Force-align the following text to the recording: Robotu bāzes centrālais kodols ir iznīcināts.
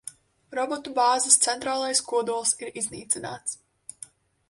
Robotu 0.59 0.93
bāzes 0.99 1.37
centrālais 1.45 2.03
kodols 2.09 2.57
ir 2.65 2.75
iznīcināts. 2.83 3.59